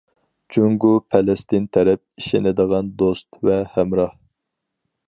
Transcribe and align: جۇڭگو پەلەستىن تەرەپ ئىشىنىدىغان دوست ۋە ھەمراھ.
جۇڭگو 0.55 0.93
پەلەستىن 1.15 1.67
تەرەپ 1.77 2.01
ئىشىنىدىغان 2.23 2.91
دوست 3.03 3.31
ۋە 3.51 3.61
ھەمراھ. 3.77 4.15